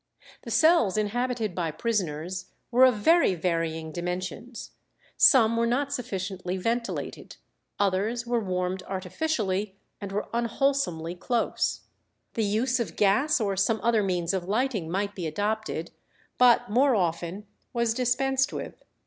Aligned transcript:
The 0.41 0.49
cells 0.49 0.97
inhabited 0.97 1.53
by 1.53 1.69
prisoners 1.69 2.47
were 2.71 2.85
of 2.85 2.95
very 2.95 3.35
varying 3.35 3.91
dimensions; 3.91 4.71
some 5.15 5.55
were 5.55 5.67
not 5.67 5.93
sufficiently 5.93 6.57
ventilated, 6.57 7.35
others 7.77 8.25
were 8.25 8.39
warmed 8.43 8.81
artificially, 8.87 9.75
and 10.01 10.11
were 10.11 10.27
unwholesomely 10.33 11.13
close. 11.13 11.81
The 12.33 12.43
use 12.43 12.79
of 12.79 12.95
gas 12.95 13.39
or 13.39 13.55
some 13.55 13.79
other 13.83 14.01
means 14.01 14.33
of 14.33 14.47
lighting 14.49 14.89
might 14.89 15.13
be 15.13 15.27
adopted, 15.27 15.91
but 16.39 16.67
more 16.67 16.95
often 16.95 17.45
was 17.71 17.93
dispensed 17.93 18.51
with. 18.51 18.83